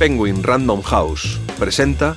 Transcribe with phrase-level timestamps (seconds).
[0.00, 2.16] Penguin Random House presenta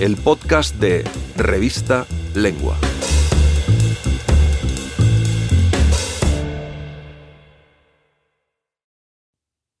[0.00, 2.76] el podcast de Revista Lengua.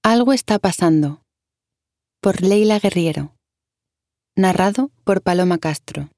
[0.04, 1.24] Algo está pasando.
[2.20, 3.34] Por Leila Guerriero.
[4.36, 6.10] Narrado por Paloma Castro.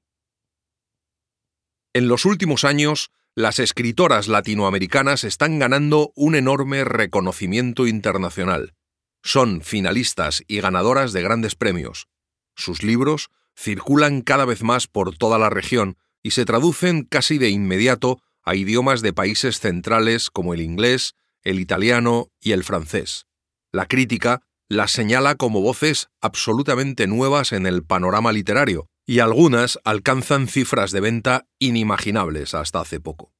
[1.95, 8.75] En los últimos años, las escritoras latinoamericanas están ganando un enorme reconocimiento internacional.
[9.23, 12.07] Son finalistas y ganadoras de grandes premios.
[12.55, 17.49] Sus libros circulan cada vez más por toda la región y se traducen casi de
[17.49, 23.25] inmediato a idiomas de países centrales como el inglés, el italiano y el francés.
[23.71, 30.47] La crítica las señala como voces absolutamente nuevas en el panorama literario, y algunas alcanzan
[30.47, 33.33] cifras de venta inimaginables hasta hace poco.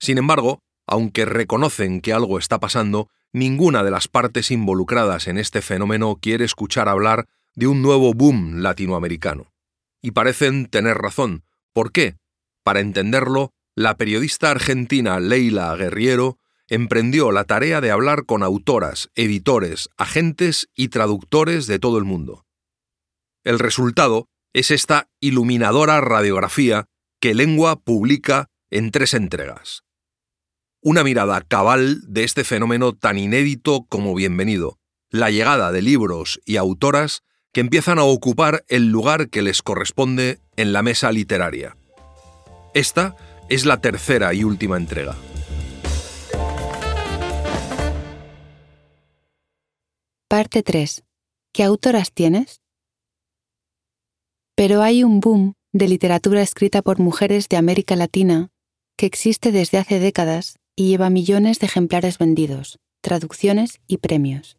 [0.00, 5.62] Sin embargo, aunque reconocen que algo está pasando, ninguna de las partes involucradas en este
[5.62, 9.54] fenómeno quiere escuchar hablar de un nuevo boom latinoamericano.
[10.02, 11.44] Y parecen tener razón.
[11.72, 12.18] ¿Por qué?
[12.62, 16.36] Para entenderlo, la periodista argentina Leila Guerriero
[16.68, 22.44] emprendió la tarea de hablar con autoras, editores, agentes y traductores de todo el mundo.
[23.44, 26.84] El resultado es esta iluminadora radiografía
[27.18, 29.84] que Lengua publica en tres entregas.
[30.84, 34.80] Una mirada cabal de este fenómeno tan inédito como bienvenido,
[35.10, 40.40] la llegada de libros y autoras que empiezan a ocupar el lugar que les corresponde
[40.56, 41.76] en la mesa literaria.
[42.74, 43.14] Esta
[43.48, 45.14] es la tercera y última entrega.
[50.26, 51.04] Parte 3.
[51.52, 52.60] ¿Qué autoras tienes?
[54.56, 58.48] Pero hay un boom de literatura escrita por mujeres de América Latina
[58.96, 64.58] que existe desde hace décadas y lleva millones de ejemplares vendidos, traducciones y premios.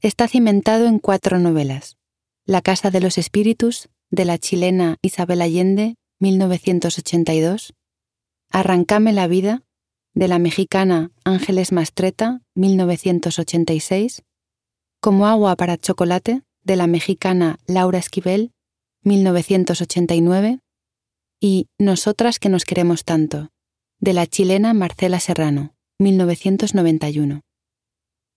[0.00, 1.96] Está cimentado en cuatro novelas.
[2.44, 7.74] La Casa de los Espíritus, de la chilena Isabel Allende, 1982.
[8.50, 9.62] Arrancame la vida,
[10.14, 14.22] de la mexicana Ángeles Mastreta, 1986.
[15.00, 18.52] Como agua para chocolate, de la mexicana Laura Esquivel,
[19.02, 20.60] 1989,
[21.40, 23.50] y Nosotras que nos queremos tanto,
[24.02, 27.42] de la chilena Marcela Serrano, 1991.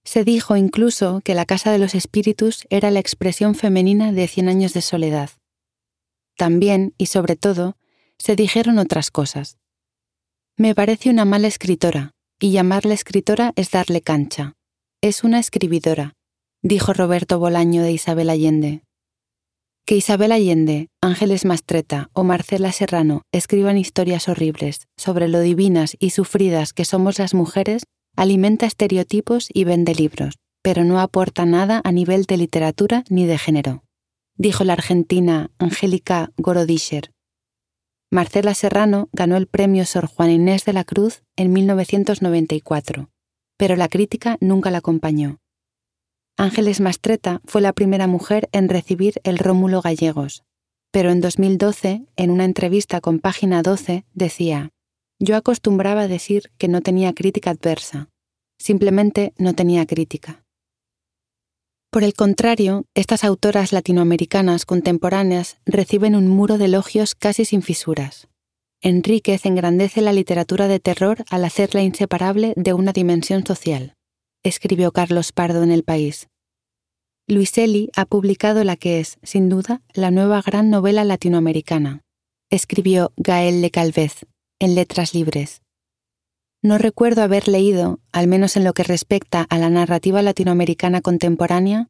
[0.04, 4.48] Se dijo incluso que la Casa de los Espíritus era la expresión femenina de Cien
[4.48, 5.32] años de soledad.
[6.38, 7.78] También, y sobre todo,
[8.20, 9.58] se dijeron otras cosas.
[10.56, 14.54] Me parece una mala escritora, y llamarla escritora es darle cancha.
[15.02, 16.14] Es una escribidora,
[16.62, 18.84] dijo Roberto Bolaño de Isabel Allende.
[19.88, 26.10] Que Isabel Allende, Ángeles Mastreta o Marcela Serrano escriban historias horribles sobre lo divinas y
[26.10, 27.84] sufridas que somos las mujeres
[28.16, 33.38] alimenta estereotipos y vende libros, pero no aporta nada a nivel de literatura ni de
[33.38, 33.84] género,
[34.36, 37.12] dijo la argentina Angélica Gorodischer.
[38.10, 43.12] Marcela Serrano ganó el premio Sor Juan Inés de la Cruz en 1994,
[43.56, 45.38] pero la crítica nunca la acompañó.
[46.38, 50.44] Ángeles Mastreta fue la primera mujer en recibir el Rómulo Gallegos,
[50.92, 54.72] pero en 2012, en una entrevista con Página 12, decía,
[55.18, 58.10] yo acostumbraba decir que no tenía crítica adversa,
[58.60, 60.44] simplemente no tenía crítica.
[61.90, 68.28] Por el contrario, estas autoras latinoamericanas contemporáneas reciben un muro de elogios casi sin fisuras.
[68.82, 73.96] Enríquez engrandece la literatura de terror al hacerla inseparable de una dimensión social
[74.46, 76.30] escribió Carlos Pardo en El País.
[77.28, 82.04] Luiselli ha publicado la que es, sin duda, la nueva gran novela latinoamericana.
[82.52, 84.28] Escribió Gael Le Calvez,
[84.60, 85.64] en Letras Libres.
[86.62, 91.90] No recuerdo haber leído, al menos en lo que respecta a la narrativa latinoamericana contemporánea,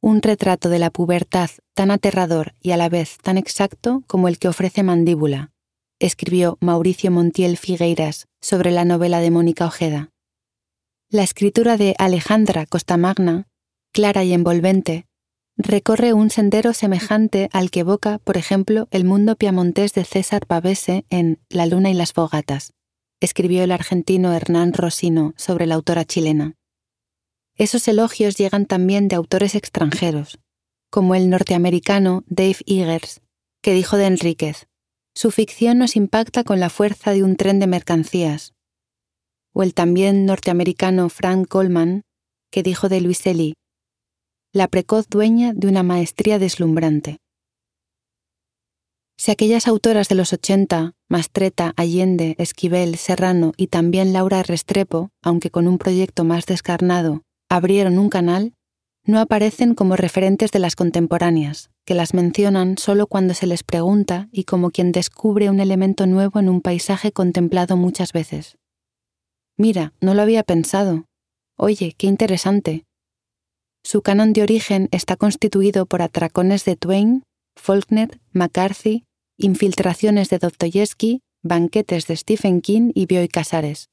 [0.00, 4.38] un retrato de la pubertad tan aterrador y a la vez tan exacto como el
[4.38, 5.50] que ofrece Mandíbula,
[5.98, 10.10] escribió Mauricio Montiel Figueiras sobre la novela de Mónica Ojeda.
[11.08, 13.46] La escritura de Alejandra Costamagna,
[13.92, 15.06] clara y envolvente,
[15.56, 21.06] recorre un sendero semejante al que evoca, por ejemplo, el mundo piamontés de César Pavese
[21.08, 22.72] en La luna y las fogatas,
[23.20, 26.56] escribió el argentino Hernán Rosino sobre la autora chilena.
[27.54, 30.40] Esos elogios llegan también de autores extranjeros,
[30.90, 33.20] como el norteamericano Dave Eggers,
[33.62, 34.66] que dijo de Enríquez,
[35.14, 38.55] su ficción nos impacta con la fuerza de un tren de mercancías,
[39.56, 42.02] o el también norteamericano Frank Coleman,
[42.52, 43.54] que dijo de Luiselli,
[44.52, 47.16] la precoz dueña de una maestría deslumbrante.
[49.16, 55.50] Si aquellas autoras de los 80, Mastreta, Allende, Esquivel, Serrano y también Laura Restrepo, aunque
[55.50, 58.52] con un proyecto más descarnado, abrieron un canal,
[59.06, 64.28] no aparecen como referentes de las contemporáneas, que las mencionan solo cuando se les pregunta
[64.32, 68.58] y como quien descubre un elemento nuevo en un paisaje contemplado muchas veces.
[69.56, 71.06] Mira, no lo había pensado.
[71.56, 72.84] Oye, qué interesante.
[73.82, 77.22] Su canon de origen está constituido por atracones de Twain,
[77.56, 79.04] Faulkner, McCarthy,
[79.38, 83.88] infiltraciones de Dostoyevsky, banquetes de Stephen King y Bioy Casares.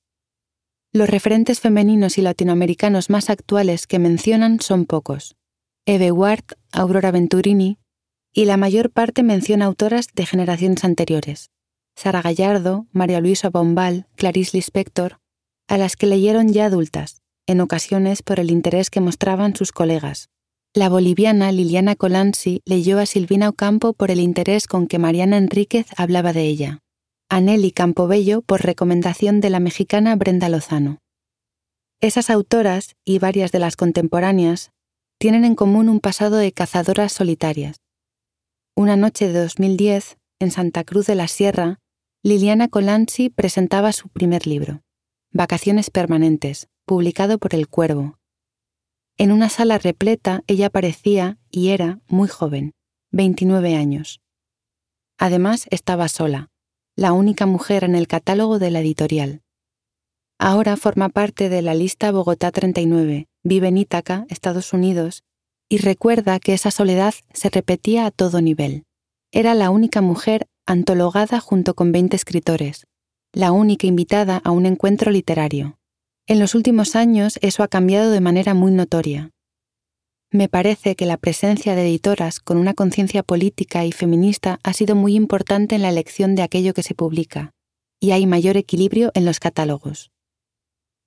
[0.91, 5.35] Los referentes femeninos y latinoamericanos más actuales que mencionan son pocos.
[5.85, 7.77] Eve Ward, Aurora Venturini,
[8.33, 11.51] y la mayor parte menciona autoras de generaciones anteriores.
[11.95, 15.19] Sara Gallardo, María Luisa Bombal, Clarice Lispector,
[15.67, 20.29] a las que leyeron ya adultas, en ocasiones por el interés que mostraban sus colegas.
[20.73, 25.87] La boliviana Liliana Colanzi leyó a Silvina Ocampo por el interés con que Mariana Enríquez
[25.97, 26.79] hablaba de ella.
[27.29, 30.99] A Nelly Campobello por recomendación de la mexicana Brenda Lozano.
[32.01, 34.71] Esas autoras, y varias de las contemporáneas,
[35.19, 37.77] tienen en común un pasado de cazadoras solitarias.
[38.75, 41.79] Una noche de 2010, en Santa Cruz de la Sierra,
[42.23, 44.81] Liliana Colanzi presentaba su primer libro.
[45.35, 48.19] Vacaciones Permanentes, publicado por El Cuervo.
[49.17, 52.73] En una sala repleta ella parecía y era muy joven,
[53.09, 54.21] 29 años.
[55.17, 56.51] Además estaba sola,
[56.95, 59.41] la única mujer en el catálogo de la editorial.
[60.37, 65.23] Ahora forma parte de la lista Bogotá 39, vive en Ítaca, Estados Unidos,
[65.67, 68.83] y recuerda que esa soledad se repetía a todo nivel.
[69.31, 72.85] Era la única mujer antologada junto con 20 escritores,
[73.35, 75.79] la única invitada a un encuentro literario.
[76.27, 79.31] En los últimos años eso ha cambiado de manera muy notoria.
[80.31, 84.95] Me parece que la presencia de editoras con una conciencia política y feminista ha sido
[84.95, 87.51] muy importante en la elección de aquello que se publica,
[87.99, 90.11] y hay mayor equilibrio en los catálogos.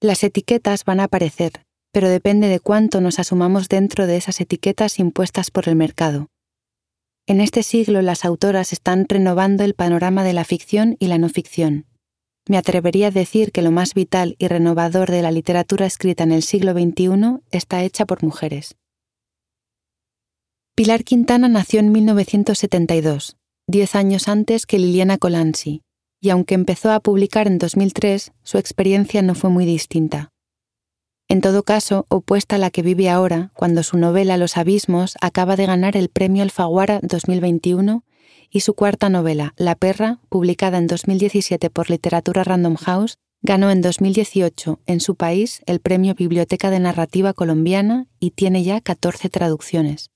[0.01, 1.63] Las etiquetas van a aparecer,
[1.93, 6.27] pero depende de cuánto nos asumamos dentro de esas etiquetas impuestas por el mercado.
[7.29, 11.29] En este siglo las autoras están renovando el panorama de la ficción y la no
[11.29, 11.87] ficción,
[12.49, 16.33] me atrevería a decir que lo más vital y renovador de la literatura escrita en
[16.33, 18.77] el siglo XXI está hecha por mujeres.
[20.75, 25.83] Pilar Quintana nació en 1972, diez años antes que Liliana Colanzi,
[26.21, 30.31] y aunque empezó a publicar en 2003, su experiencia no fue muy distinta.
[31.29, 35.57] En todo caso, opuesta a la que vive ahora, cuando su novela Los Abismos acaba
[35.57, 38.05] de ganar el Premio Alfaguara 2021
[38.51, 43.81] y su cuarta novela, La perra, publicada en 2017 por Literatura Random House, ganó en
[43.81, 50.11] 2018 en su país el Premio Biblioteca de Narrativa Colombiana y tiene ya 14 traducciones.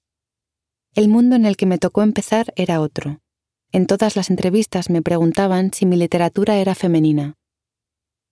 [0.94, 3.21] El mundo en el que me tocó empezar era otro.
[3.73, 7.37] En todas las entrevistas me preguntaban si mi literatura era femenina.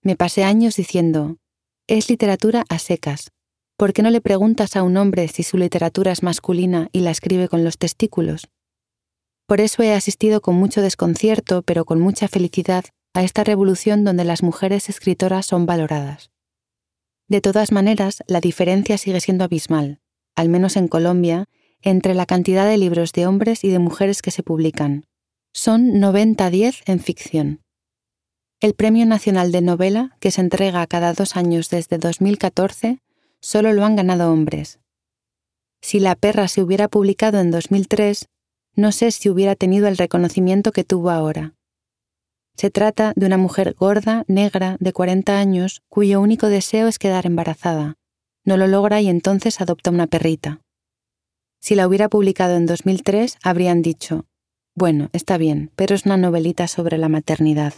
[0.01, 1.37] Me pasé años diciendo,
[1.87, 3.31] es literatura a secas.
[3.77, 7.11] ¿Por qué no le preguntas a un hombre si su literatura es masculina y la
[7.11, 8.49] escribe con los testículos?
[9.49, 12.85] Por eso he asistido con mucho desconcierto, pero con mucha felicidad,
[13.15, 16.29] a esta revolución donde las mujeres escritoras son valoradas.
[17.27, 20.01] De todas maneras, la diferencia sigue siendo abismal,
[20.35, 21.45] al menos en Colombia,
[21.81, 25.07] entre la cantidad de libros de hombres y de mujeres que se publican.
[25.51, 27.61] Son 90-10 en ficción.
[28.59, 32.99] El Premio Nacional de Novela, que se entrega cada dos años desde 2014,
[33.41, 34.79] solo lo han ganado hombres.
[35.81, 38.29] Si La perra se hubiera publicado en 2003,
[38.75, 41.55] no sé si hubiera tenido el reconocimiento que tuvo ahora.
[42.55, 47.25] Se trata de una mujer gorda, negra, de 40 años, cuyo único deseo es quedar
[47.25, 47.95] embarazada.
[48.43, 50.61] No lo logra y entonces adopta una perrita.
[51.61, 54.25] Si la hubiera publicado en 2003, habrían dicho,
[54.75, 57.73] bueno, está bien, pero es una novelita sobre la maternidad.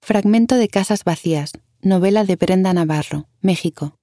[0.00, 1.52] Fragmento de Casas Vacías,
[1.82, 3.96] novela de Brenda Navarro, México.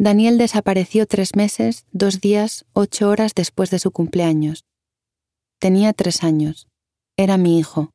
[0.00, 4.64] Daniel desapareció tres meses, dos días, ocho horas después de su cumpleaños.
[5.58, 6.68] Tenía tres años.
[7.16, 7.90] Era mi hijo.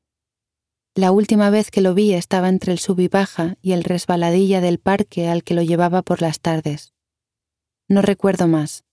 [0.95, 4.59] La última vez que lo vi estaba entre el sub y baja y el resbaladilla
[4.59, 6.93] del parque al que lo llevaba por las tardes.
[7.87, 8.83] No recuerdo más.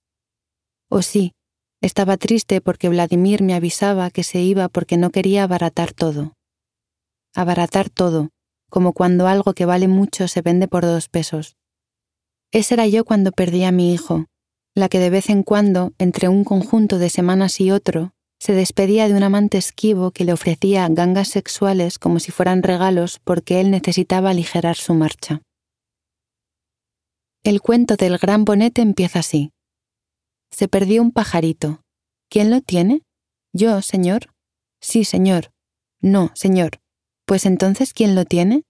[0.88, 1.32] O sí,
[1.80, 6.34] estaba triste porque Vladimir me avisaba que se iba porque no quería abaratar todo.
[7.34, 8.28] Abaratar todo,
[8.68, 11.56] como cuando algo que vale mucho se vende por dos pesos.
[12.52, 14.26] Ese era yo cuando perdí a mi hijo,
[14.74, 19.06] la que de vez en cuando, entre un conjunto de semanas y otro, se despedía
[19.06, 23.70] de un amante esquivo que le ofrecía gangas sexuales como si fueran regalos porque él
[23.70, 25.42] necesitaba aligerar su marcha.
[27.44, 29.52] El cuento del gran bonete empieza así.
[30.50, 31.82] Se perdió un pajarito.
[32.28, 33.02] ¿Quién lo tiene?
[33.52, 34.32] Yo, señor.
[34.80, 35.52] Sí, señor.
[36.00, 36.80] No, señor.
[37.26, 38.64] Pues entonces, ¿quién lo tiene?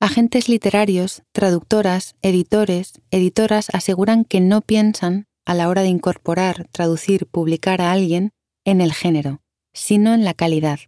[0.00, 7.26] Agentes literarios, traductoras, editores, editoras aseguran que no piensan, a la hora de incorporar, traducir,
[7.26, 8.30] publicar a alguien,
[8.64, 9.40] en el género,
[9.72, 10.78] sino en la calidad.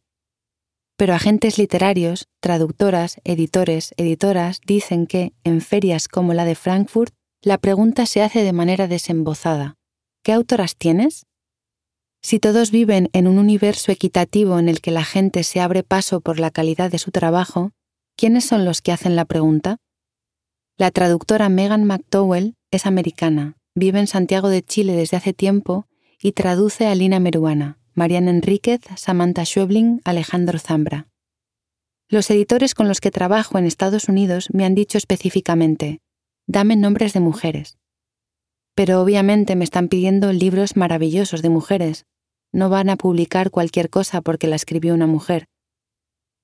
[0.97, 7.13] Pero agentes literarios, traductoras, editores, editoras dicen que, en ferias como la de Frankfurt,
[7.43, 9.75] la pregunta se hace de manera desembozada.
[10.23, 11.27] ¿Qué autoras tienes?
[12.23, 16.21] Si todos viven en un universo equitativo en el que la gente se abre paso
[16.21, 17.73] por la calidad de su trabajo,
[18.21, 19.79] ¿quiénes son los que hacen la pregunta?
[20.77, 25.87] La traductora Megan McDowell es americana, vive en Santiago de Chile desde hace tiempo
[26.21, 31.09] y traduce a Lina Meruana, Mariana Enríquez, Samantha Schwebling, Alejandro Zambra.
[32.11, 36.03] Los editores con los que trabajo en Estados Unidos me han dicho específicamente,
[36.47, 37.79] dame nombres de mujeres.
[38.75, 42.05] Pero obviamente me están pidiendo libros maravillosos de mujeres.
[42.53, 45.47] No van a publicar cualquier cosa porque la escribió una mujer.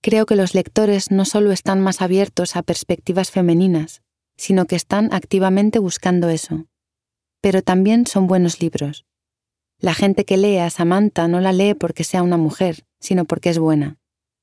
[0.06, 4.02] Creo que los lectores no solo están más abiertos a perspectivas femeninas,
[4.36, 6.66] sino que están activamente buscando eso.
[7.40, 9.04] Pero también son buenos libros.
[9.80, 13.50] La gente que lee a Samantha no la lee porque sea una mujer, sino porque
[13.50, 13.98] es buena.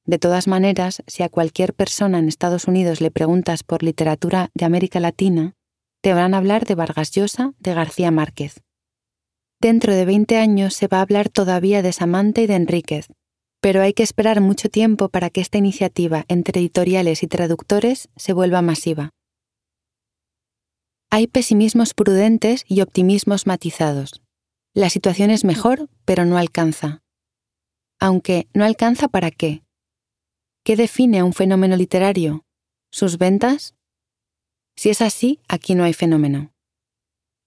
[0.06, 4.66] De todas maneras, si a cualquier persona en Estados Unidos le preguntas por literatura de
[4.66, 5.56] América Latina,
[6.02, 8.60] te van a hablar de Vargas Llosa, de García Márquez.
[9.62, 13.08] Dentro de 20 años se va a hablar todavía de Samantha y de Enríquez,
[13.64, 18.34] pero hay que esperar mucho tiempo para que esta iniciativa entre editoriales y traductores se
[18.34, 19.12] vuelva masiva.
[21.10, 24.22] Hay pesimismos prudentes y optimismos matizados.
[24.74, 27.04] La situación es mejor, pero no alcanza.
[28.02, 29.64] Aunque, ¿no alcanza para qué?
[30.66, 32.44] ¿Qué define a un fenómeno literario?
[32.92, 33.76] ¿Sus ventas?
[34.76, 36.52] Si es así, aquí no hay fenómeno.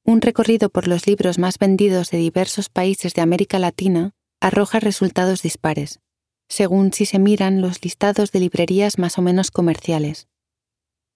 [0.03, 5.43] Un recorrido por los libros más vendidos de diversos países de América Latina arroja resultados
[5.43, 6.01] dispares,
[6.49, 10.29] según si se miran los listados de librerías más o menos comerciales.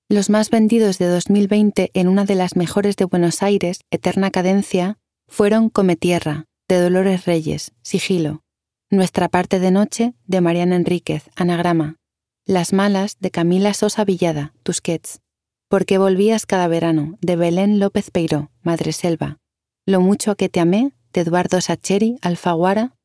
[0.09, 4.99] Los más vendidos de 2020 en una de las mejores de Buenos Aires, Eterna Cadencia,
[5.29, 8.43] fueron Come Tierra, de Dolores Reyes, Sigilo,
[8.91, 11.97] nuestra parte de noche de Mariana Enríquez, Anagrama.
[12.45, 15.21] Las malas de Camila Sosa Villada, Tusquets.
[15.69, 17.17] ¿Por qué volvías cada verano?
[17.21, 19.39] de Belén López Peiró, Madre Selva.
[19.87, 22.97] Lo mucho que te amé de Eduardo Sacheri, Alfaguara.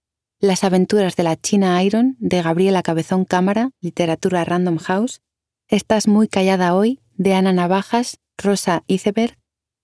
[0.46, 5.22] Las aventuras de la China Iron de Gabriela Cabezón Cámara, Literatura Random House.
[5.68, 9.40] Estás muy callada hoy de Ana Navajas, Rosa Iceberg.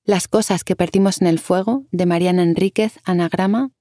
[0.05, 3.71] Las cosas que perdimos en el fuego de Mariana Enríquez, Anagrama.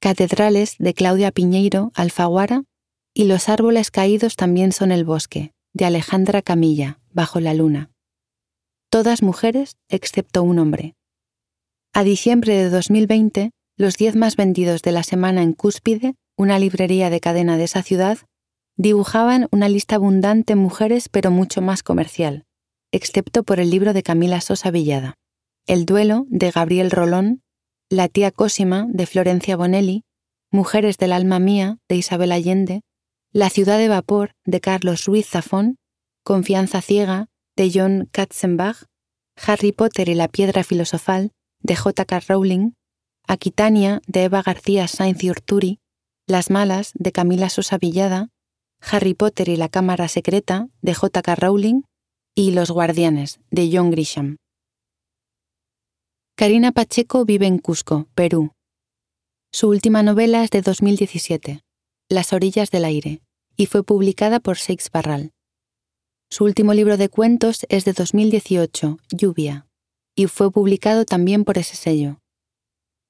[0.00, 2.64] Catedrales de Claudia Piñeiro, Alfaguara,
[3.12, 7.90] y Los árboles caídos también son el bosque, de Alejandra Camilla, Bajo la luna.
[8.88, 10.94] Todas mujeres excepto un hombre.
[11.92, 17.10] A diciembre de 2020, los diez más vendidos de la semana en Cúspide, una librería
[17.10, 18.16] de cadena de esa ciudad,
[18.76, 22.46] dibujaban una lista abundante en mujeres pero mucho más comercial,
[22.92, 25.16] excepto por el libro de Camila Sosa Villada,
[25.66, 27.42] El duelo de Gabriel Rolón
[27.90, 30.04] la tía Cosima, de Florencia Bonelli,
[30.50, 32.80] Mujeres del alma mía, de Isabel Allende,
[33.32, 35.76] La ciudad de vapor, de Carlos Ruiz Zafón,
[36.24, 38.84] Confianza ciega, de John Katzenbach,
[39.44, 42.20] Harry Potter y la piedra filosofal, de J.K.
[42.28, 42.70] Rowling,
[43.26, 45.80] Aquitania, de Eva García Sainz y Urturi,
[46.30, 48.28] Las malas, de Camila Sosa Villada,
[48.80, 51.34] Harry Potter y la cámara secreta, de J.K.
[51.34, 51.82] Rowling,
[52.36, 54.36] y Los guardianes, de John Grisham.
[56.36, 58.52] Karina Pacheco vive en Cusco, Perú.
[59.52, 61.62] Su última novela es de 2017,
[62.08, 63.22] Las orillas del aire,
[63.56, 65.32] y fue publicada por Seix Barral.
[66.30, 69.66] Su último libro de cuentos es de 2018, Lluvia,
[70.14, 72.20] y fue publicado también por ese sello.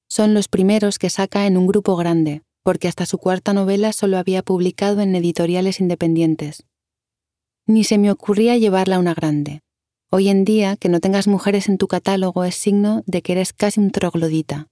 [0.09, 4.17] Son los primeros que saca en un grupo grande, porque hasta su cuarta novela solo
[4.17, 6.63] había publicado en editoriales independientes.
[7.65, 9.61] Ni se me ocurría llevarla a una grande,
[10.13, 13.53] Hoy en día, que no tengas mujeres en tu catálogo es signo de que eres
[13.53, 14.67] casi un troglodita.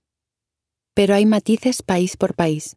[0.93, 2.75] Pero hay matices país por país.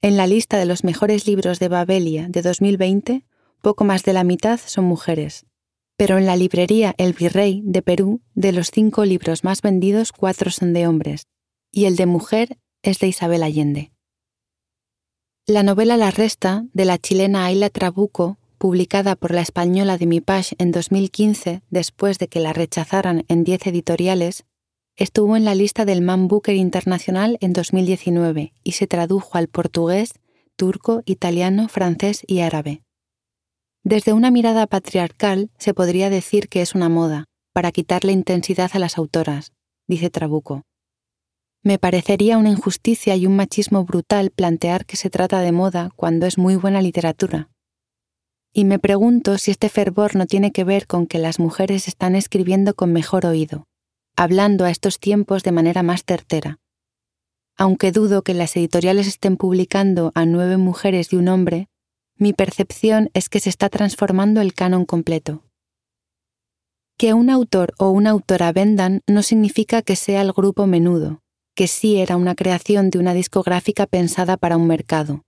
[0.00, 3.24] En la lista de los mejores libros de Babelia de 2020,
[3.62, 5.44] poco más de la mitad son mujeres.
[5.96, 10.52] Pero en la librería El Virrey de Perú, de los cinco libros más vendidos, cuatro
[10.52, 11.26] son de hombres,
[11.72, 13.90] y el de mujer es de Isabel Allende.
[15.46, 20.54] La novela La Resta, de la chilena Ayla Trabuco, publicada por la española de Mipash
[20.56, 24.46] en 2015 después de que la rechazaran en 10 editoriales,
[24.96, 30.14] estuvo en la lista del Man Booker Internacional en 2019 y se tradujo al portugués,
[30.56, 32.80] turco, italiano, francés y árabe.
[33.82, 38.78] Desde una mirada patriarcal se podría decir que es una moda, para quitarle intensidad a
[38.78, 39.52] las autoras,
[39.88, 40.62] dice Trabuco.
[41.66, 46.26] Me parecería una injusticia y un machismo brutal plantear que se trata de moda cuando
[46.26, 47.48] es muy buena literatura.
[48.52, 52.16] Y me pregunto si este fervor no tiene que ver con que las mujeres están
[52.16, 53.64] escribiendo con mejor oído,
[54.14, 56.58] hablando a estos tiempos de manera más certera.
[57.56, 61.68] Aunque dudo que las editoriales estén publicando a nueve mujeres y un hombre,
[62.14, 65.44] mi percepción es que se está transformando el canon completo.
[66.98, 71.23] Que un autor o una autora vendan no significa que sea el grupo menudo,
[71.54, 75.22] que sí era una creación de una discográfica pensada para un mercado,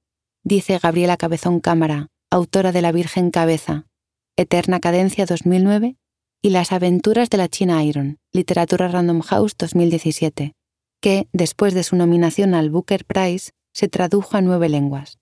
[0.45, 3.87] dice Gabriela Cabezón Cámara, autora de La Virgen Cabeza,
[4.37, 5.97] Eterna Cadencia 2009
[6.43, 10.53] y Las aventuras de la China Iron, Literatura Random House 2017,
[11.01, 15.19] que, después de su nominación al Booker Prize, se tradujo a nueve lenguas.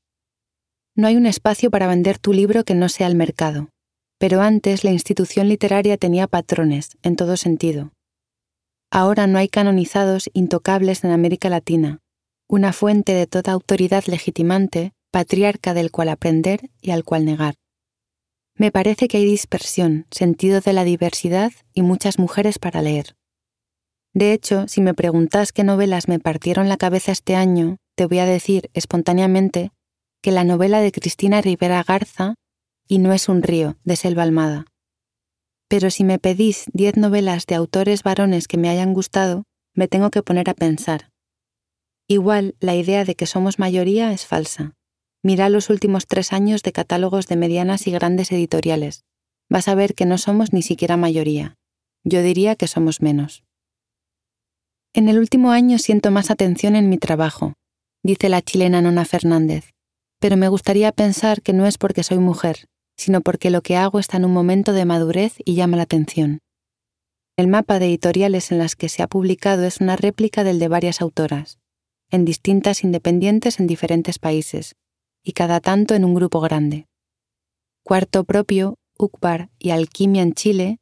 [0.97, 3.69] No hay un espacio para vender tu libro que no sea el mercado,
[4.19, 7.94] pero antes la institución literaria tenía patrones, en todo sentido.
[8.95, 11.99] Ahora no hay canonizados intocables en América Latina,
[12.49, 17.57] una fuente de toda autoridad legitimante, patriarca del cual aprender y al cual negar.
[18.57, 23.17] Me parece que hay dispersión, sentido de la diversidad y muchas mujeres para leer.
[24.13, 28.21] De hecho, si me preguntas qué novelas me partieron la cabeza este año, te voy
[28.21, 29.73] a decir espontáneamente
[30.23, 32.37] que la novela de Cristina Rivera Garza
[32.87, 34.67] y No es un río, de Selva Almada.
[35.75, 39.43] Pero si me pedís diez novelas de autores varones que me hayan gustado,
[39.75, 41.11] me tengo que poner a pensar.
[42.07, 44.75] Igual la idea de que somos mayoría es falsa.
[45.25, 49.03] Mira los últimos tres años de catálogos de medianas y grandes editoriales.
[49.51, 51.57] Vas a ver que no somos ni siquiera mayoría.
[52.05, 53.43] Yo diría que somos menos.
[54.93, 57.55] En el último año siento más atención en mi trabajo,
[58.05, 59.73] dice la chilena Nona Fernández,
[60.21, 63.99] pero me gustaría pensar que no es porque soy mujer, sino porque lo que hago
[63.99, 66.41] está en un momento de madurez y llama la atención.
[67.37, 70.69] El mapa de editoriales en las que se ha publicado es una réplica del de
[70.69, 71.59] varias autoras,
[72.11, 74.77] en distintas independientes en diferentes países,
[75.23, 76.87] y cada tanto en un grupo grande.
[77.83, 80.79] Cuarto propio, Ucbar y Alquimia en Chile,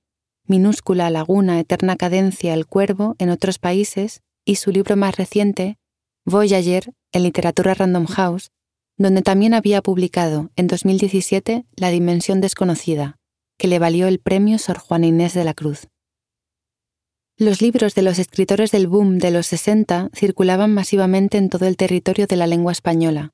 [0.46, 5.78] Minúscula Laguna, Eterna Cadencia, El Cuervo en otros países, y su libro más reciente,
[6.26, 8.50] Voyager, en literatura Random House,
[8.96, 13.16] donde también había publicado en 2017 La Dimensión Desconocida,
[13.58, 15.88] que le valió el premio Sor Juana Inés de la Cruz.
[17.38, 21.76] Los libros de los escritores del boom de los 60 circulaban masivamente en todo el
[21.76, 23.30] territorio de la lengua española,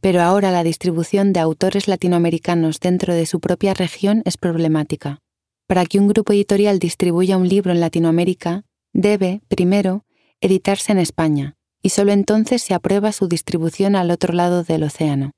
[0.00, 5.18] pero ahora la distribución de autores latinoamericanos dentro de su propia región es problemática.
[5.66, 10.04] Para que un grupo editorial distribuya un libro en Latinoamérica, debe, primero,
[10.40, 15.32] editarse en España, y solo entonces se aprueba su distribución al otro lado del océano.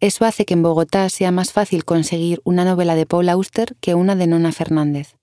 [0.00, 3.94] Eso hace que en Bogotá sea más fácil conseguir una novela de Paul Auster que
[3.94, 5.16] una de Nona Fernández.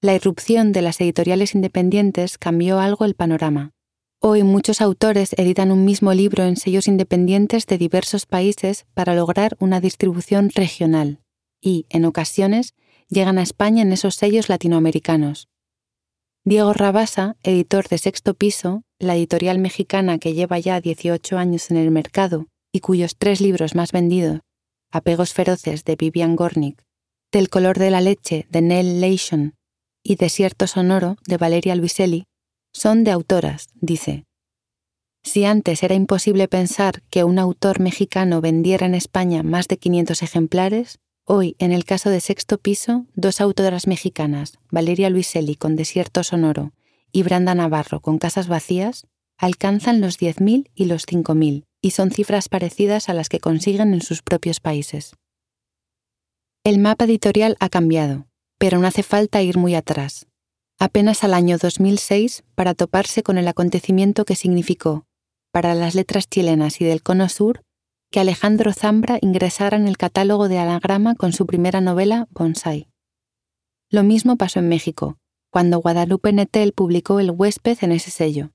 [0.00, 3.72] La irrupción de las editoriales independientes cambió algo el panorama.
[4.20, 9.56] Hoy muchos autores editan un mismo libro en sellos independientes de diversos países para lograr
[9.58, 11.18] una distribución regional
[11.60, 12.74] y, en ocasiones,
[13.08, 15.48] llegan a España en esos sellos latinoamericanos,
[16.44, 21.76] Diego Rabasa, editor de Sexto Piso, la editorial mexicana que lleva ya 18 años en
[21.76, 24.40] el mercado y cuyos tres libros más vendidos,
[24.90, 26.82] Apegos Feroces de Vivian Gornick,
[27.30, 29.54] Del color de la leche de Nell Leishon
[30.02, 32.24] y Desierto Sonoro de Valeria Luiselli,
[32.74, 34.24] son de autoras, dice.
[35.22, 40.22] Si antes era imposible pensar que un autor mexicano vendiera en España más de 500
[40.22, 46.24] ejemplares, Hoy, en el caso de Sexto Piso, dos autoras mexicanas, Valeria Luiselli con Desierto
[46.24, 46.72] Sonoro
[47.12, 49.06] y Branda Navarro con Casas Vacías,
[49.38, 54.02] alcanzan los 10.000 y los 5.000, y son cifras parecidas a las que consiguen en
[54.02, 55.14] sus propios países.
[56.64, 58.26] El mapa editorial ha cambiado,
[58.58, 60.26] pero no hace falta ir muy atrás.
[60.78, 65.06] Apenas al año 2006 para toparse con el acontecimiento que significó,
[65.52, 67.62] para las letras chilenas y del Cono Sur,
[68.12, 72.88] que Alejandro Zambra ingresara en el catálogo de Anagrama con su primera novela, Bonsai.
[73.88, 75.16] Lo mismo pasó en México,
[75.50, 78.52] cuando Guadalupe Netel publicó El huésped en ese sello.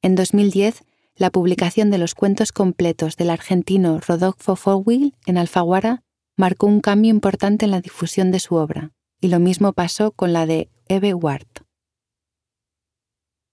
[0.00, 0.84] En 2010,
[1.16, 6.04] la publicación de los cuentos completos del argentino Rodolfo Fowil en Alfaguara
[6.36, 10.32] marcó un cambio importante en la difusión de su obra, y lo mismo pasó con
[10.32, 11.61] la de Eve Ward.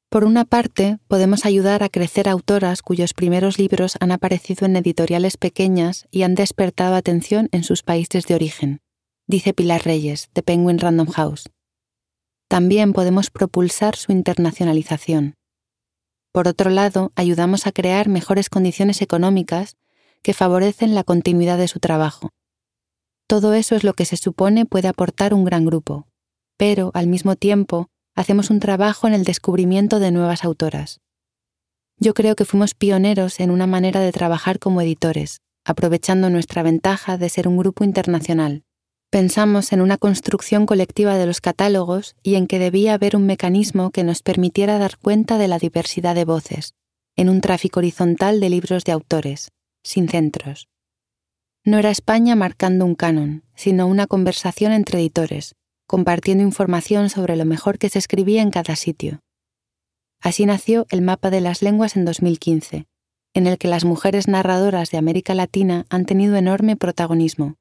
[0.09, 5.37] Por una parte, podemos ayudar a crecer autoras cuyos primeros libros han aparecido en editoriales
[5.37, 8.81] pequeñas y han despertado atención en sus países de origen,
[9.27, 11.51] dice Pilar Reyes, de Penguin Random House.
[12.47, 15.35] También podemos propulsar su internacionalización.
[16.31, 19.77] Por otro lado, ayudamos a crear mejores condiciones económicas
[20.23, 22.31] que favorecen la continuidad de su trabajo.
[23.27, 26.07] Todo eso es lo que se supone puede aportar un gran grupo,
[26.57, 30.99] pero, al mismo tiempo, hacemos un trabajo en el descubrimiento de nuevas autoras.
[31.99, 37.17] Yo creo que fuimos pioneros en una manera de trabajar como editores, aprovechando nuestra ventaja
[37.17, 38.63] de ser un grupo internacional.
[39.09, 43.89] Pensamos en una construcción colectiva de los catálogos y en que debía haber un mecanismo
[43.89, 46.73] que nos permitiera dar cuenta de la diversidad de voces,
[47.15, 49.47] en un tráfico horizontal de libros de autores,
[49.81, 50.67] sin centros.
[51.63, 55.55] No era España marcando un canon, sino una conversación entre editores,
[55.89, 59.19] compartiendo información sobre lo mejor que se escribía en cada sitio.
[60.21, 62.85] Así nació el Mapa de las Lenguas en 2015,
[63.33, 67.57] en el que las mujeres narradoras de América Latina han tenido enorme protagonismo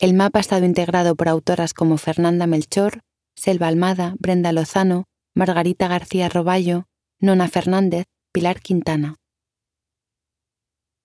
[0.00, 3.00] el mapa ha estado integrado por autoras como Fernanda Melchor,
[3.36, 6.86] Selva Almada, Brenda Lozano, Margarita García Roballo,
[7.20, 9.16] Nona Fernández, Pilar Quintana.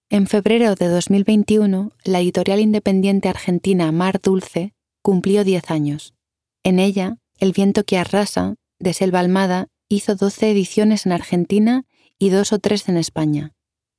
[0.10, 6.16] En febrero de 2021, la editorial independiente argentina Mar Dulce cumplió 10 años.
[6.64, 11.86] En ella, El viento que arrasa, de Selva Almada, hizo 12 ediciones en Argentina
[12.18, 13.54] y dos o tres en España.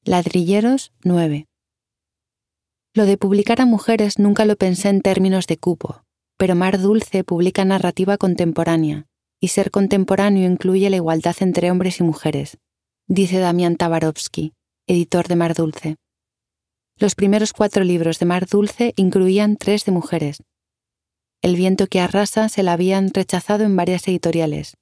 [0.04, 1.46] Ladrilleros, 9.
[2.92, 6.04] Lo de publicar a mujeres nunca lo pensé en términos de cupo,
[6.36, 9.06] pero Mar Dulce publica narrativa contemporánea,
[9.40, 12.58] y ser contemporáneo incluye la igualdad entre hombres y mujeres,
[13.06, 14.52] dice Damián Tabarovsky,
[14.86, 15.96] editor de Mar Dulce.
[16.96, 20.42] Los primeros cuatro libros de Mar Dulce incluían tres de mujeres.
[21.42, 24.76] El viento que arrasa se la habían rechazado en varias editoriales,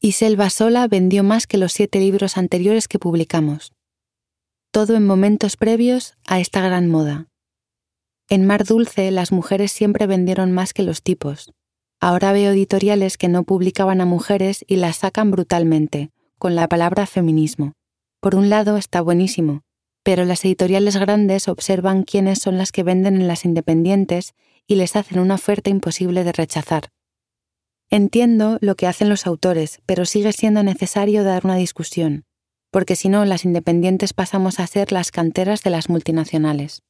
[0.00, 3.72] y Selva sola vendió más que los siete libros anteriores que publicamos.
[4.70, 7.28] Todo en momentos previos a esta gran moda,
[8.30, 11.52] en Mar Dulce las mujeres siempre vendieron más que los tipos.
[12.00, 17.06] Ahora veo editoriales que no publicaban a mujeres y las sacan brutalmente, con la palabra
[17.06, 17.74] feminismo.
[18.20, 19.60] Por un lado está buenísimo,
[20.02, 24.32] pero las editoriales grandes observan quiénes son las que venden en las independientes
[24.66, 26.88] y les hacen una oferta imposible de rechazar.
[27.90, 32.24] Entiendo lo que hacen los autores, pero sigue siendo necesario dar una discusión,
[32.70, 36.82] porque si no, las independientes pasamos a ser las canteras de las multinacionales.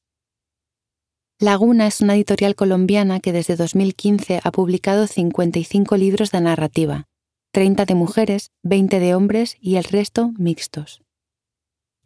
[1.40, 7.04] Laguna es una editorial colombiana que desde 2015 ha publicado 55 libros de narrativa,
[7.52, 11.02] 30 de mujeres, 20 de hombres y el resto mixtos.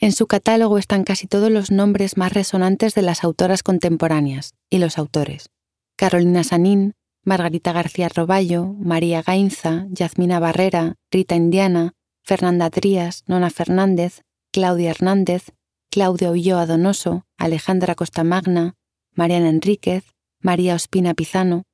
[0.01, 4.79] En su catálogo están casi todos los nombres más resonantes de las autoras contemporáneas y
[4.79, 5.51] los autores.
[5.99, 14.23] Carolina Sanín, Margarita García Roballo, María Gainza, Yazmina Barrera, Rita Indiana, Fernanda Trías, Nona Fernández,
[14.53, 15.51] Claudia Hernández,
[15.91, 18.77] Claudio Ulloa Donoso, Alejandra Costamagna,
[19.17, 20.05] Mariana Enríquez,
[20.41, 21.65] María Ospina Pizano.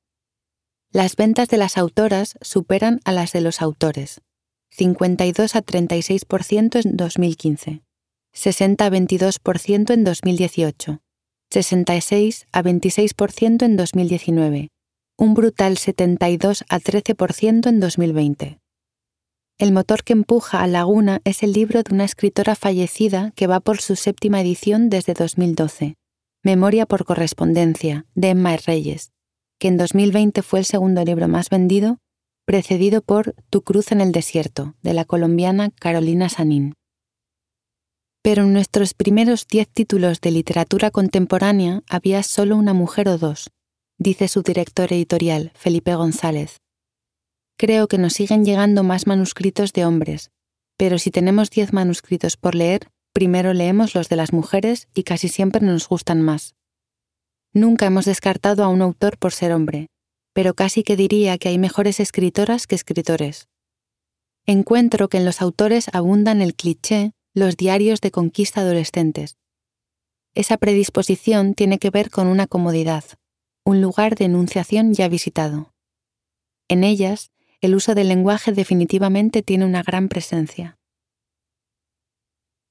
[0.91, 4.21] Las ventas de las autoras superan a las de los autores,
[4.71, 7.83] 52 a 36% en 2015,
[8.33, 11.04] 60 a 22% en 2018,
[11.55, 14.67] 66 a 26% en 2019,
[15.17, 18.59] un brutal 72 a 13% en 2020.
[19.57, 23.61] El motor que empuja a Laguna es el libro de una escritora fallecida que va
[23.61, 25.95] por su séptima edición desde 2012
[26.43, 29.13] Memoria por correspondencia, de Emma Reyes,
[29.57, 31.99] que en 2020 fue el segundo libro más vendido,
[32.45, 36.73] precedido por Tu cruz en el desierto, de la colombiana Carolina Sanín.
[38.25, 43.51] Pero en nuestros primeros diez títulos de literatura contemporánea había solo una mujer o dos,
[43.99, 46.57] dice su director editorial, Felipe González.
[47.55, 50.31] Creo que nos siguen llegando más manuscritos de hombres,
[50.75, 55.29] pero si tenemos diez manuscritos por leer, Primero leemos los de las mujeres y casi
[55.29, 56.53] siempre nos gustan más.
[57.53, 59.87] Nunca hemos descartado a un autor por ser hombre,
[60.33, 63.47] pero casi que diría que hay mejores escritoras que escritores.
[64.45, 69.37] Encuentro que en los autores abundan el cliché, los diarios de conquista adolescentes.
[70.33, 73.03] Esa predisposición tiene que ver con una comodidad,
[73.65, 75.73] un lugar de enunciación ya visitado.
[76.69, 80.77] En ellas, el uso del lenguaje definitivamente tiene una gran presencia.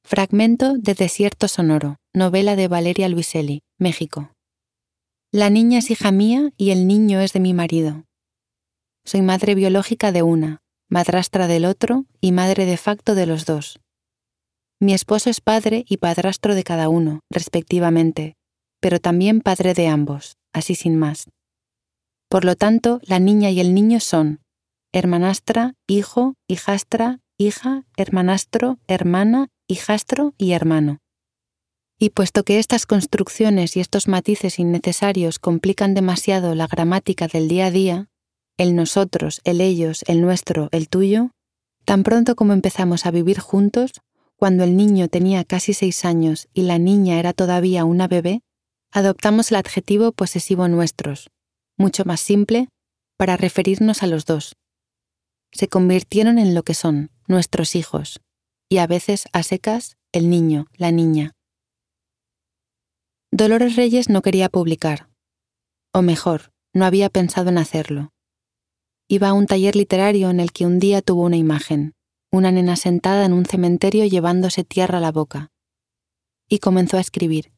[0.03, 4.33] Fragmento de Desierto Sonoro, novela de Valeria Luiselli, México.
[5.31, 8.05] La niña es hija mía y el niño es de mi marido.
[9.05, 13.84] Soy madre biológica de una, madrastra del otro y madre de facto de los dos.
[14.81, 18.35] Mi esposo es padre y padrastro de cada uno, respectivamente,
[18.81, 21.31] pero también padre de ambos, así sin más.
[22.29, 24.41] Por lo tanto, la niña y el niño son
[24.93, 30.99] hermanastra, hijo, hijastra, hija, hermanastro, hermana hijastro y hermano.
[31.99, 37.67] Y puesto que estas construcciones y estos matices innecesarios complican demasiado la gramática del día
[37.67, 38.09] a día,
[38.59, 41.31] el nosotros, el ellos, el nuestro, el tuyo,
[41.85, 43.93] tan pronto como empezamos a vivir juntos,
[44.45, 48.43] cuando el niño tenía casi seis años y la niña era todavía una bebé,
[48.93, 51.31] adoptamos el adjetivo posesivo nuestros,
[51.79, 52.69] mucho más simple,
[53.17, 54.55] para referirnos a los dos.
[55.51, 58.21] Se convirtieron en lo que son, nuestros hijos,
[58.69, 61.33] y a veces a secas el niño, la niña.
[63.33, 65.09] Dolores Reyes no quería publicar.
[65.91, 68.13] O mejor, no había pensado en hacerlo.
[69.09, 71.95] Iba a un taller literario en el que un día tuvo una imagen,
[72.35, 75.53] una nena sentada en un cementerio llevándose tierra a la boca.
[76.49, 77.53] Y comenzó a escribir.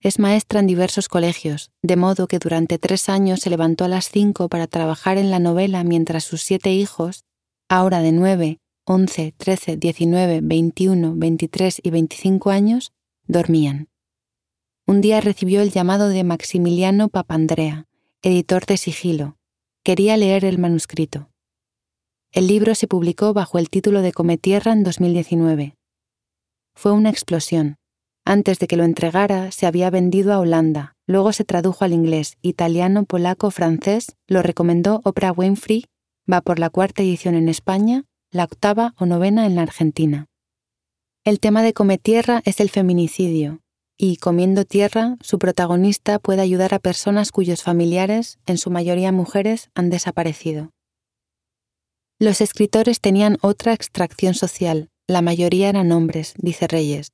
[0.00, 4.10] Es maestra en diversos colegios, de modo que durante tres años se levantó a las
[4.10, 7.24] cinco para trabajar en la novela mientras sus siete hijos,
[7.68, 12.92] ahora de nueve, once, trece, diecinueve, veintiuno, veintitrés y veinticinco años,
[13.26, 13.88] dormían.
[14.86, 17.86] Un día recibió el llamado de Maximiliano Papandrea,
[18.22, 19.36] editor de Sigilo.
[19.84, 21.30] Quería leer el manuscrito.
[22.30, 25.76] El libro se publicó bajo el título de Cometierra en 2019.
[26.74, 27.76] Fue una explosión.
[28.26, 32.36] Antes de que lo entregara, se había vendido a Holanda, luego se tradujo al inglés,
[32.42, 35.86] italiano, polaco, francés, lo recomendó Oprah Winfrey,
[36.30, 40.26] va por la cuarta edición en España, la octava o novena en la Argentina.
[41.24, 43.60] El tema de Cometierra es el feminicidio,
[43.96, 49.70] y Comiendo Tierra, su protagonista puede ayudar a personas cuyos familiares, en su mayoría mujeres,
[49.74, 50.72] han desaparecido.
[52.20, 57.12] Los escritores tenían otra extracción social, la mayoría eran hombres, dice Reyes.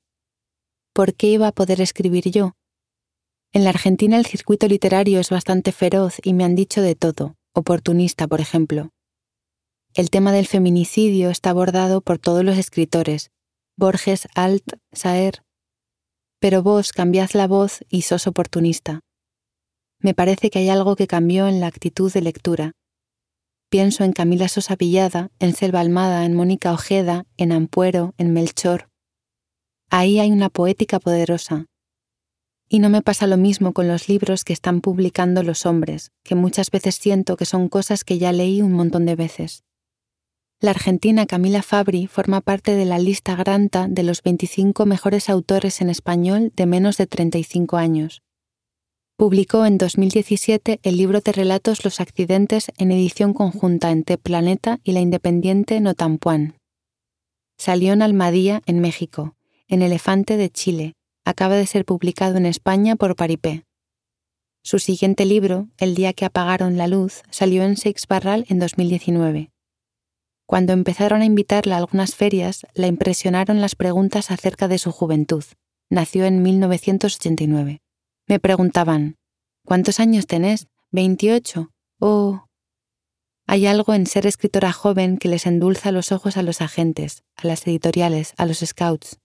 [0.94, 2.52] ¿Por qué iba a poder escribir yo?
[3.52, 7.36] En la Argentina el circuito literario es bastante feroz y me han dicho de todo,
[7.52, 8.90] oportunista, por ejemplo.
[9.92, 13.30] El tema del feminicidio está abordado por todos los escritores,
[13.76, 15.42] Borges, Alt, Saer,
[16.40, 19.00] pero vos cambiad la voz y sos oportunista.
[19.98, 22.72] Me parece que hay algo que cambió en la actitud de lectura.
[23.74, 28.88] Pienso en Camila Sosa Villada, en Selva Almada, en Mónica Ojeda, en Ampuero, en Melchor.
[29.90, 31.66] Ahí hay una poética poderosa.
[32.68, 36.37] Y no me pasa lo mismo con los libros que están publicando los hombres, que
[36.37, 39.64] muchas veces siento que son cosas que ya leí un montón de veces.
[40.60, 45.80] La argentina Camila Fabri forma parte de la lista Granta de los 25 mejores autores
[45.80, 48.22] en español de menos de 35 años.
[49.16, 54.90] Publicó en 2017 el libro de relatos Los accidentes en edición conjunta entre Planeta y
[54.90, 56.57] la independiente Notampuán.
[57.57, 59.37] Salió en Almadía, en México,
[59.68, 60.94] en Elefante de Chile.
[61.24, 63.62] Acaba de ser publicado en España por Paripé.
[64.64, 69.53] Su siguiente libro, El día que apagaron la luz, salió en Seix Barral en 2019.
[70.44, 75.44] Cuando empezaron a invitarla a algunas ferias, la impresionaron las preguntas acerca de su juventud.
[75.88, 77.83] Nació en 1989.
[78.26, 79.16] Me preguntaban,
[79.64, 80.68] ¿cuántos años tenés?
[80.92, 81.70] ¿28?
[82.00, 82.46] Oh.
[83.46, 87.46] Hay algo en ser escritora joven que les endulza los ojos a los agentes, a
[87.46, 89.18] las editoriales, a los scouts.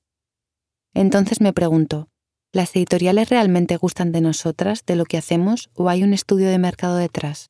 [0.94, 2.10] Entonces me pregunto,
[2.52, 6.58] ¿las editoriales realmente gustan de nosotras, de lo que hacemos, o hay un estudio de
[6.58, 7.50] mercado detrás?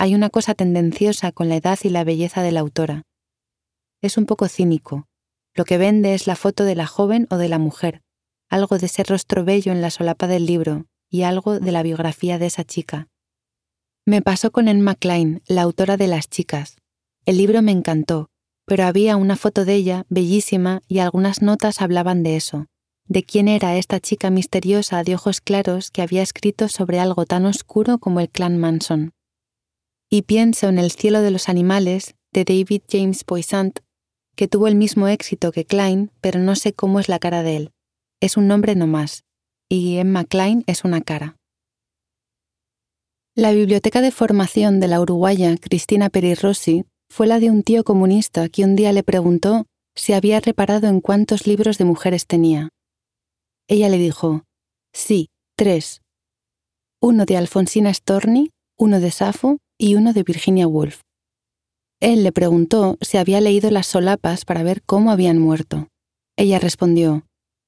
[0.00, 3.02] hay una cosa tendenciosa con la edad y la belleza de la autora.
[4.00, 5.06] Es un poco cínico.
[5.54, 8.00] Lo que vende es la foto de la joven o de la mujer,
[8.50, 12.38] algo de ese rostro bello en la solapa del libro y algo de la biografía
[12.38, 13.08] de esa chica.
[14.04, 16.76] Me pasó con Emma Klein, la autora de Las chicas.
[17.24, 18.28] El libro me encantó,
[18.66, 22.66] pero había una foto de ella bellísima y algunas notas hablaban de eso,
[23.06, 27.46] de quién era esta chica misteriosa de ojos claros que había escrito sobre algo tan
[27.46, 29.14] oscuro como el clan Manson
[30.12, 33.78] y pienso en El cielo de los animales de David James Poissant,
[34.34, 37.56] que tuvo el mismo éxito que Klein, pero no sé cómo es la cara de
[37.56, 37.72] él.
[38.20, 39.24] Es un nombre no más,
[39.70, 41.36] y Emma Klein es una cara.
[43.34, 48.48] La biblioteca de formación de la uruguaya Cristina Perirossi fue la de un tío comunista
[48.48, 52.68] que un día le preguntó si había reparado en cuántos libros de mujeres tenía.
[53.68, 54.44] Ella le dijo,
[54.92, 56.02] sí, tres.
[57.00, 61.00] Uno de Alfonsina Storni, uno de Safo y uno de Virginia Woolf.
[62.00, 65.88] Él le preguntó si había leído las solapas para ver cómo habían muerto.
[66.36, 67.24] Ella respondió,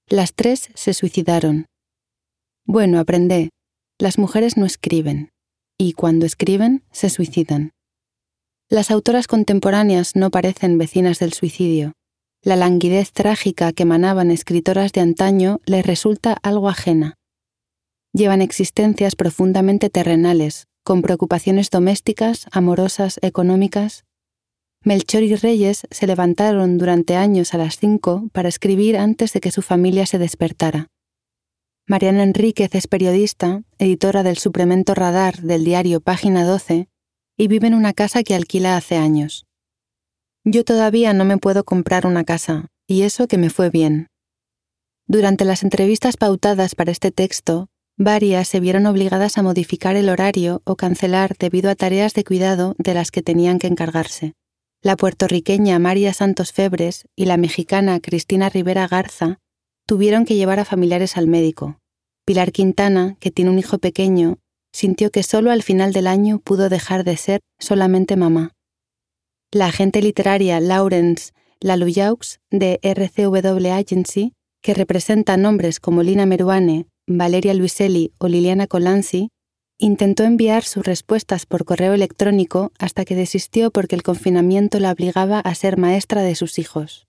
[0.09, 1.67] las tres se suicidaron.
[2.65, 3.51] Bueno, aprendé,
[3.99, 5.31] las mujeres no escriben,
[5.79, 7.71] y cuando escriben, se suicidan.
[8.69, 11.93] Las autoras contemporáneas no parecen vecinas del suicidio.
[12.43, 17.15] La languidez trágica que emanaban escritoras de antaño les resulta algo ajena.
[18.13, 24.05] Llevan existencias profundamente terrenales, con preocupaciones domésticas, amorosas, económicas.
[24.85, 29.53] Melchor y Reyes se levantaron durante años a las cinco para escribir antes de que
[29.53, 30.89] su familia se despertara.
[31.87, 36.89] Mariana Enríquez es periodista, editora del suplemento Radar del diario Página 12,
[37.37, 39.47] y vive en una casa que alquila hace años.
[40.45, 44.09] Yo todavía no me puedo comprar una casa, y eso que me fue bien.
[45.07, 47.69] Durante las entrevistas pautadas para este texto,
[47.99, 52.75] Varias se vieron obligadas a modificar el horario o cancelar debido a tareas de cuidado
[52.79, 54.33] de las que tenían que encargarse.
[54.85, 59.39] La puertorriqueña María Santos Febres y la mexicana Cristina Rivera Garza
[59.87, 61.79] tuvieron que llevar a familiares al médico.
[62.27, 64.39] Pilar Quintana, que tiene un hijo pequeño,
[64.73, 68.55] sintió que solo al final del año pudo dejar de ser solamente mamá.
[69.53, 77.55] La agente literaria Lawrence Laluyaux de RCW Agency, que representa nombres como Lina Meruane, Valeria
[77.55, 79.29] Luiselli o Liliana Colanzi,
[79.83, 85.41] intentó enviar sus respuestas por correo electrónico hasta que desistió porque el confinamiento la obligaba
[85.41, 87.09] a ser maestra de sus hijos.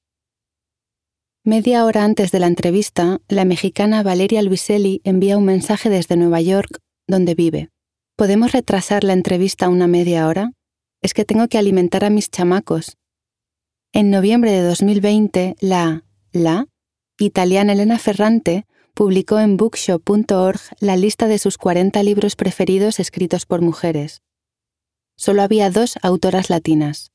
[1.46, 6.42] Media hora antes de la entrevista, la mexicana Valeria Luiselli envía un mensaje desde Nueva
[6.42, 7.70] York, donde vive.
[8.16, 10.54] ¿Podemos retrasar la entrevista una media hora?
[11.04, 12.98] Es que tengo que alimentar a mis chamacos.
[13.92, 16.66] En noviembre de 2020, la, la,
[17.20, 23.62] italiana Elena Ferrante publicó en bookshop.org la lista de sus 40 libros preferidos escritos por
[23.62, 24.22] mujeres.
[25.18, 27.12] Solo había dos autoras latinas.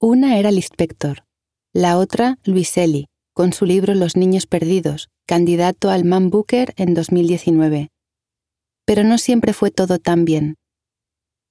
[0.00, 1.24] Una era Lispector,
[1.72, 7.88] la otra Luiselli, con su libro Los Niños Perdidos, candidato al Man Booker en 2019.
[8.84, 10.56] Pero no siempre fue todo tan bien.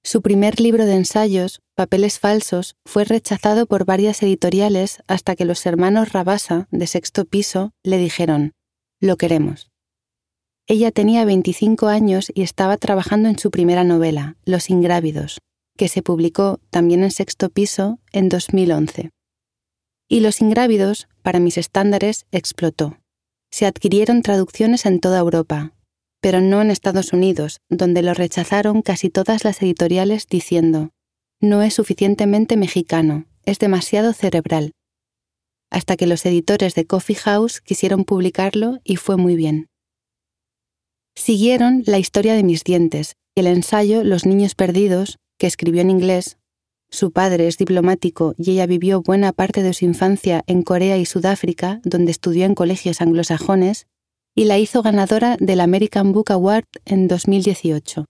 [0.02, 5.66] Su primer libro de ensayos, Papeles Falsos, fue rechazado por varias editoriales hasta que los
[5.66, 8.52] hermanos Rabasa, de sexto piso, le dijeron,
[9.00, 9.70] Lo queremos.
[10.66, 15.38] Ella tenía 25 años y estaba trabajando en su primera novela, Los Ingrávidos,
[15.76, 19.10] que se publicó también en sexto piso en 2011.
[20.08, 22.98] Y Los Ingrávidos, para mis estándares, explotó.
[23.50, 25.72] Se adquirieron traducciones en toda Europa,
[26.20, 30.90] pero no en Estados Unidos, donde lo rechazaron casi todas las editoriales diciendo,
[31.40, 34.72] no es suficientemente mexicano, es demasiado cerebral.
[35.76, 39.68] Hasta que los editores de Coffee House quisieron publicarlo y fue muy bien.
[41.14, 45.90] Siguieron La historia de mis dientes y el ensayo Los niños perdidos, que escribió en
[45.90, 46.38] inglés.
[46.88, 51.04] Su padre es diplomático y ella vivió buena parte de su infancia en Corea y
[51.04, 53.86] Sudáfrica, donde estudió en colegios anglosajones,
[54.34, 58.06] y la hizo ganadora del American Book Award en 2018,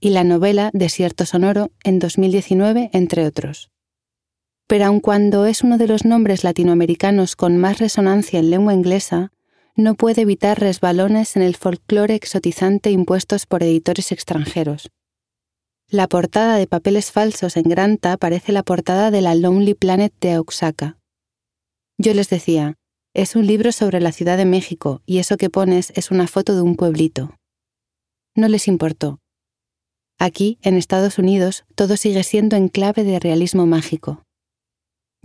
[0.00, 3.70] y la novela Desierto Sonoro en 2019, entre otros.
[4.66, 9.30] Pero aun cuando es uno de los nombres latinoamericanos con más resonancia en lengua inglesa,
[9.76, 14.90] no puede evitar resbalones en el folclore exotizante impuestos por editores extranjeros.
[15.88, 20.38] La portada de Papeles Falsos en Granta parece la portada de la Lonely Planet de
[20.38, 20.98] Oaxaca.
[21.96, 22.74] Yo les decía,
[23.14, 26.56] es un libro sobre la Ciudad de México y eso que pones es una foto
[26.56, 27.36] de un pueblito.
[28.34, 29.20] No les importó.
[30.18, 34.25] Aquí, en Estados Unidos, todo sigue siendo en clave de realismo mágico.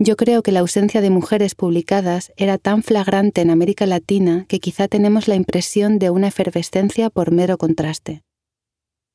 [0.04, 4.58] Yo creo que la ausencia de mujeres publicadas era tan flagrante en América Latina que
[4.58, 8.22] quizá tenemos la impresión de una efervescencia por mero contraste.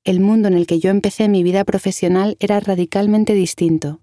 [0.05, 3.99] El mundo en el que yo empecé mi vida profesional era radicalmente distinto,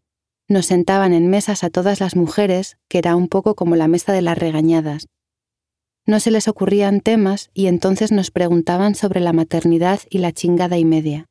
[0.47, 4.13] nos sentaban en mesas a todas las mujeres, que era un poco como la mesa
[4.13, 5.07] de las regañadas.
[6.07, 10.77] No se les ocurrían temas y entonces nos preguntaban sobre la maternidad y la chingada
[10.77, 11.25] y media.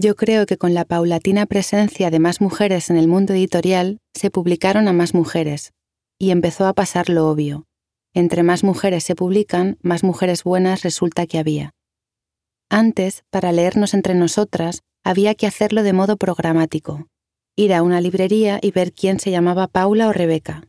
[0.00, 4.30] Yo creo que con la paulatina presencia de más mujeres en el mundo editorial, se
[4.30, 5.72] publicaron a más mujeres,
[6.20, 7.66] y empezó a pasar lo obvio.
[8.14, 11.72] Entre más mujeres se publican, más mujeres buenas resulta que había.
[12.70, 17.08] Antes, para leernos entre nosotras, había que hacerlo de modo programático,
[17.56, 20.62] ir a una librería y ver quién se llamaba Paula o Rebeca.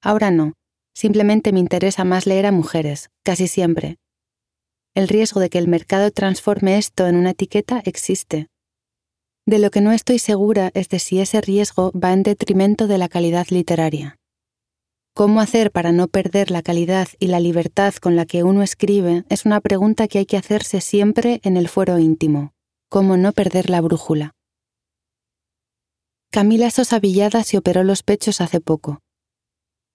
[0.00, 0.52] Ahora no,
[0.94, 3.96] simplemente me interesa más leer a mujeres, casi siempre.
[4.94, 8.48] El riesgo de que el mercado transforme esto en una etiqueta existe.
[9.46, 12.98] De lo que no estoy segura es de si ese riesgo va en detrimento de
[12.98, 14.16] la calidad literaria.
[15.14, 19.24] ¿Cómo hacer para no perder la calidad y la libertad con la que uno escribe
[19.28, 22.52] es una pregunta que hay que hacerse siempre en el fuero íntimo.
[22.88, 24.32] ¿Cómo no perder la brújula?
[26.32, 29.00] Camila Sosa Villada se operó los pechos hace poco.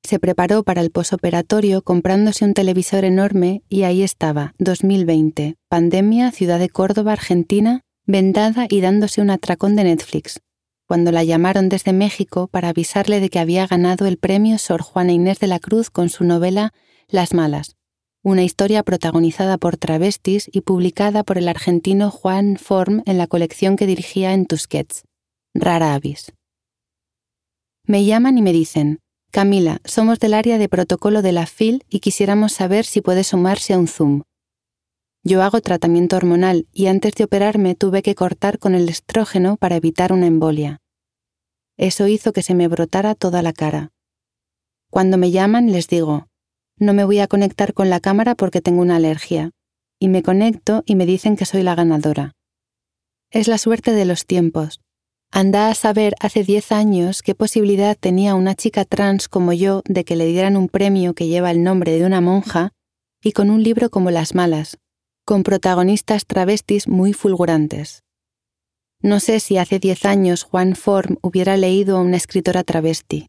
[0.05, 6.59] Se preparó para el posoperatorio comprándose un televisor enorme y ahí estaba, 2020, pandemia, ciudad
[6.59, 10.41] de Córdoba, Argentina, vendada y dándose un atracón de Netflix,
[10.87, 15.11] cuando la llamaron desde México para avisarle de que había ganado el premio Sor Juana
[15.11, 16.71] Inés de la Cruz con su novela
[17.07, 17.75] Las Malas,
[18.21, 23.75] una historia protagonizada por travestis y publicada por el argentino Juan Form en la colección
[23.75, 25.03] que dirigía en Tusquets
[25.55, 26.31] rara avis.
[27.87, 28.99] Me llaman y me dicen,
[29.35, 33.73] Camila, somos del área de protocolo de la FIL y quisiéramos saber si puede sumarse
[33.73, 34.21] a un Zoom.
[35.25, 39.75] Yo hago tratamiento hormonal y antes de operarme tuve que cortar con el estrógeno para
[39.75, 40.79] evitar una embolia.
[41.75, 43.91] Eso hizo que se me brotara toda la cara.
[44.89, 46.27] Cuando me llaman les digo,
[46.77, 49.51] no me voy a conectar con la cámara porque tengo una alergia,
[49.99, 52.31] y me conecto y me dicen que soy la ganadora.
[53.31, 54.79] Es la suerte de los tiempos.
[55.37, 60.05] Anda a saber hace 10 años qué posibilidad tenía una chica trans como yo de
[60.05, 62.71] que le dieran un premio que lleva el nombre de una monja
[63.21, 64.77] y con un libro como Las Malas,
[65.25, 68.03] con protagonistas travestis muy fulgurantes.
[69.01, 73.27] No sé si hace diez años Juan Form hubiera leído a una escritora travesti.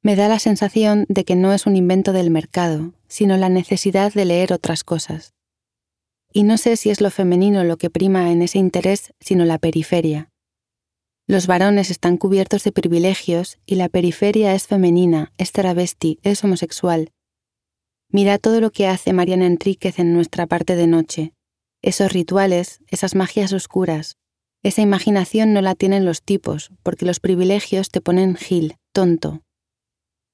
[0.00, 4.14] Me da la sensación de que no es un invento del mercado, sino la necesidad
[4.14, 5.34] de leer otras cosas.
[6.32, 9.58] Y no sé si es lo femenino lo que prima en ese interés, sino la
[9.58, 10.31] periferia.
[11.32, 17.10] Los varones están cubiertos de privilegios y la periferia es femenina, es travesti, es homosexual.
[18.10, 21.32] Mira todo lo que hace Mariana Enríquez en nuestra parte de noche.
[21.80, 24.18] Esos rituales, esas magias oscuras.
[24.62, 29.40] Esa imaginación no la tienen los tipos, porque los privilegios te ponen gil, tonto.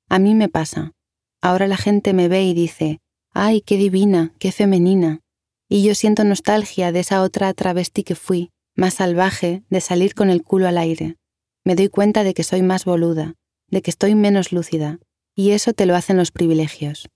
[0.08, 0.94] A mí me pasa.
[1.40, 2.98] Ahora la gente me ve y dice,
[3.32, 5.20] ¡ay, qué divina, qué femenina!
[5.68, 10.30] Y yo siento nostalgia de esa otra travesti que fui, más salvaje, de salir con
[10.30, 11.16] el culo al aire.
[11.64, 13.34] Me doy cuenta de que soy más boluda,
[13.66, 15.00] de que estoy menos lúcida,
[15.34, 17.08] y eso te lo hacen los privilegios.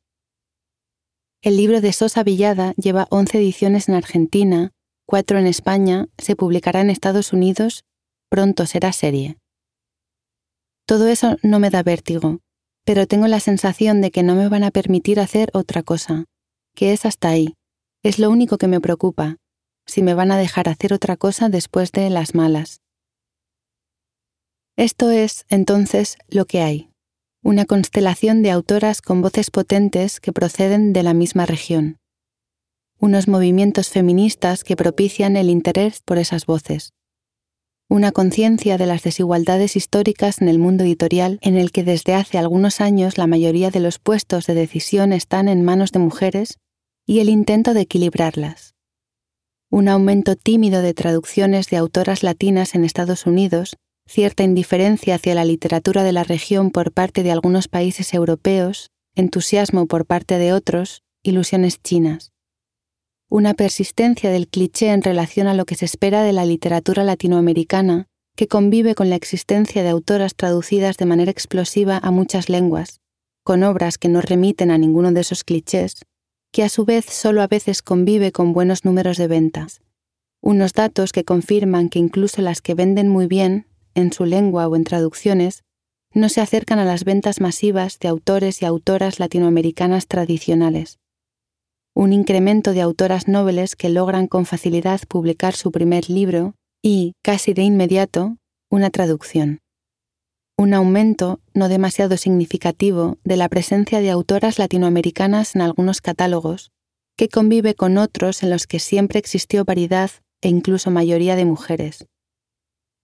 [1.40, 4.72] El libro de Sosa Villada lleva 11 ediciones en Argentina,
[5.06, 7.84] 4 en España, se publicará en Estados Unidos,
[8.28, 9.38] pronto será serie.
[10.84, 12.40] Todo eso no me da vértigo,
[12.84, 16.24] pero tengo la sensación de que no me van a permitir hacer otra cosa,
[16.74, 17.54] que es hasta ahí.
[18.02, 19.36] Es lo único que me preocupa,
[19.87, 22.80] si me van a dejar hacer otra cosa después de las malas.
[24.76, 26.91] Esto es, entonces, lo que hay,
[27.43, 31.99] una constelación de autoras con voces potentes que proceden de la misma región,
[32.99, 36.95] unos movimientos feministas que propician el interés por esas voces,
[37.89, 42.39] una conciencia de las desigualdades históricas en el mundo editorial en el que desde hace
[42.39, 46.59] algunos años la mayoría de los puestos de decisión están en manos de mujeres
[47.05, 48.71] y el intento de equilibrarlas
[49.72, 53.74] un aumento tímido de traducciones de autoras latinas en Estados Unidos,
[54.06, 59.86] cierta indiferencia hacia la literatura de la región por parte de algunos países europeos, entusiasmo
[59.86, 62.32] por parte de otros, ilusiones chinas.
[63.30, 68.08] Una persistencia del cliché en relación a lo que se espera de la literatura latinoamericana,
[68.36, 73.00] que convive con la existencia de autoras traducidas de manera explosiva a muchas lenguas,
[73.42, 76.02] con obras que no remiten a ninguno de esos clichés,
[76.53, 79.80] que a su vez solo a veces convive con buenos números de ventas.
[80.42, 84.76] Unos datos que confirman que incluso las que venden muy bien, en su lengua o
[84.76, 85.64] en traducciones,
[86.12, 90.98] no se acercan a las ventas masivas de autores y autoras latinoamericanas tradicionales.
[91.94, 97.55] Un incremento de autoras nobles que logran con facilidad publicar su primer libro y, casi
[97.55, 98.36] de inmediato,
[98.68, 99.61] una traducción
[100.62, 106.70] un aumento no demasiado significativo de la presencia de autoras latinoamericanas en algunos catálogos,
[107.16, 110.10] que convive con otros en los que siempre existió variedad
[110.40, 112.06] e incluso mayoría de mujeres.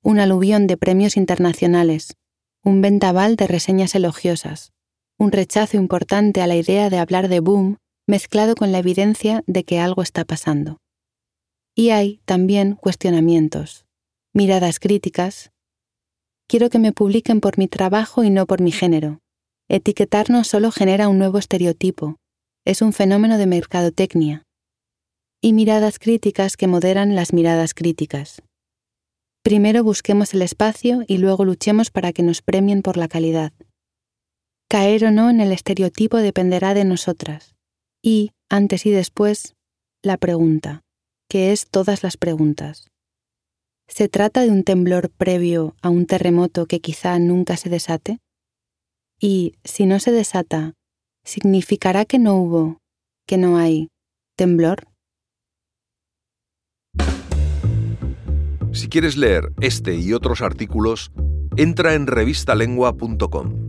[0.04, 2.14] Un aluvión de premios internacionales,
[2.62, 4.72] un ventaval de reseñas elogiosas,
[5.18, 9.64] un rechazo importante a la idea de hablar de boom mezclado con la evidencia de
[9.64, 10.78] que algo está pasando.
[11.74, 13.84] Y hay también cuestionamientos,
[14.32, 15.50] miradas críticas,
[16.48, 19.20] Quiero que me publiquen por mi trabajo y no por mi género.
[19.68, 22.16] Etiquetarnos solo genera un nuevo estereotipo.
[22.64, 24.44] Es un fenómeno de mercadotecnia.
[25.42, 28.42] Y miradas críticas que moderan las miradas críticas.
[29.42, 33.52] Primero busquemos el espacio y luego luchemos para que nos premien por la calidad.
[34.70, 37.56] Caer o no en el estereotipo dependerá de nosotras.
[38.02, 39.54] Y, antes y después,
[40.02, 40.80] la pregunta,
[41.28, 42.88] que es todas las preguntas.
[43.88, 48.18] ¿Se trata de un temblor previo a un terremoto que quizá nunca se desate?
[49.18, 50.74] Y si no se desata,
[51.24, 52.78] ¿significará que no hubo,
[53.26, 53.88] que no hay
[54.36, 54.86] temblor?
[58.72, 61.10] Si quieres leer este y otros artículos,
[61.56, 63.67] entra en revistalengua.com.